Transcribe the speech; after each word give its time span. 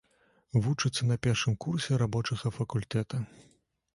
Вучыцца 0.67 1.03
на 1.09 1.17
першым 1.27 1.53
курсе 1.65 1.99
рабочага 2.03 2.53
факультэта. 2.57 3.21